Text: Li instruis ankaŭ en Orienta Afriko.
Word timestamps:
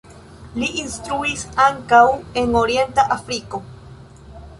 Li 0.61 0.69
instruis 0.83 1.43
ankaŭ 1.65 1.99
en 2.43 2.57
Orienta 2.61 3.05
Afriko. 3.17 3.61